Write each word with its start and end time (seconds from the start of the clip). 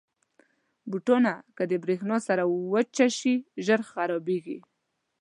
بوټونه 0.89 1.31
که 1.55 1.63
د 1.71 1.73
برېښنا 1.83 2.17
سره 2.27 2.43
وچه 2.71 3.07
شي، 3.17 3.35
ژر 3.65 3.81
خرابېږي. 3.91 4.59